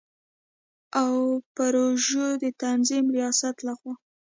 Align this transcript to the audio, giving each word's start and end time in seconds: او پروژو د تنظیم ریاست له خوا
او 1.01 1.13
پروژو 1.55 2.25
د 2.41 2.43
تنظیم 2.61 3.05
ریاست 3.15 3.55
له 3.67 3.73
خوا 3.79 3.93